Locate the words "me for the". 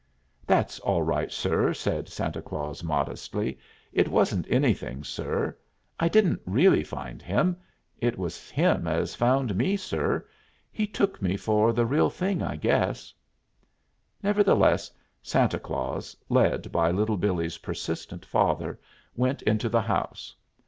11.21-11.85